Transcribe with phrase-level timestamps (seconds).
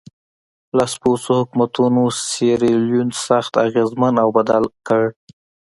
[0.77, 5.01] لاسپوڅو حکومتونو سیریلیون سخت اغېزمن او بدل کړ.